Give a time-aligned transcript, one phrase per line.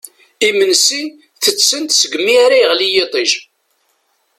[0.47, 1.01] Imensi
[1.43, 3.31] tetten-t seg mi ara yeɣli yiṭij.